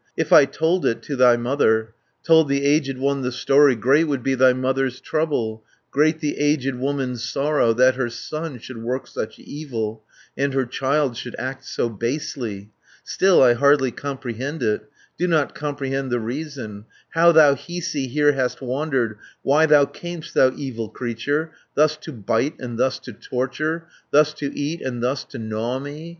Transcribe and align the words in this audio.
160 0.15 0.21
If 0.25 0.33
I 0.33 0.45
told 0.51 0.85
it 0.87 1.03
to 1.03 1.15
thy 1.15 1.37
mother, 1.37 1.93
Told 2.23 2.49
the 2.49 2.65
aged 2.65 2.97
one 2.97 3.21
the 3.21 3.31
story, 3.31 3.75
Great 3.75 4.05
would 4.05 4.23
be 4.23 4.33
thy 4.33 4.51
mother's 4.51 4.99
trouble, 4.99 5.63
Great 5.91 6.21
the 6.21 6.39
aged 6.39 6.73
woman's 6.73 7.23
sorrow, 7.23 7.71
That 7.71 7.93
her 7.97 8.09
son 8.09 8.57
should 8.57 8.81
work 8.81 9.05
such 9.05 9.37
evil, 9.37 10.03
And 10.35 10.55
her 10.55 10.65
child 10.65 11.17
should 11.17 11.35
act 11.37 11.65
so 11.65 11.87
basely. 11.87 12.71
"Still 13.03 13.43
I 13.43 13.53
hardly 13.53 13.91
comprehend 13.91 14.63
it, 14.63 14.89
Do 15.19 15.27
not 15.27 15.53
comprehend 15.53 16.09
the 16.11 16.19
reason, 16.19 16.85
How 17.11 17.31
thou, 17.31 17.53
Hiisi, 17.53 18.07
here 18.07 18.31
hast 18.31 18.59
wandered, 18.59 19.19
Why 19.43 19.67
thou 19.67 19.85
cam'st, 19.85 20.33
thou 20.33 20.51
evil 20.55 20.89
creature, 20.89 21.51
170 21.75 21.75
Thus 21.75 21.97
to 21.97 22.11
bite, 22.11 22.59
and 22.59 22.79
thus 22.79 22.97
to 22.97 23.13
torture, 23.13 23.85
Thus 24.09 24.33
to 24.33 24.51
eat, 24.57 24.81
and 24.81 25.03
thus 25.03 25.23
to 25.25 25.37
gnaw 25.37 25.77
me. 25.77 26.09